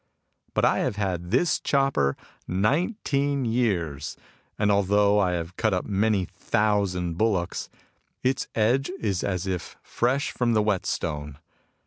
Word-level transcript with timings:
But 0.55 0.65
I 0.65 0.79
have 0.79 0.95
had 0.95 1.29
this 1.29 1.59
chopper 1.59 2.17
nineteen 2.47 3.45
years, 3.45 4.17
and 4.57 4.71
although 4.71 5.19
I 5.19 5.33
have 5.33 5.55
cut 5.57 5.75
up 5.75 5.85
many 5.85 6.25
thousand 6.25 7.19
bullocks, 7.19 7.69
its 8.23 8.47
edge 8.55 8.89
is 8.99 9.23
as 9.23 9.45
if 9.45 9.77
fresh 9.83 10.31
from 10.31 10.53
the 10.53 10.63
whetstone. 10.63 11.37